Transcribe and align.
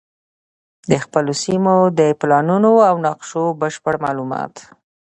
د 0.89 0.91
خپلو 1.03 1.31
سیمو 1.43 1.75
د 1.99 2.01
پلانونو 2.19 2.71
او 2.89 2.95
نقشو 3.05 3.43
بشپړ 3.61 3.95
معلومات 4.05 4.53